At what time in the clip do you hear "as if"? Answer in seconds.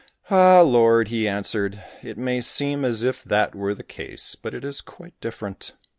2.83-3.23